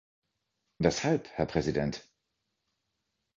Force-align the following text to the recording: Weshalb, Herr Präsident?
Weshalb, 0.79 1.29
Herr 1.37 1.45
Präsident? 1.45 2.09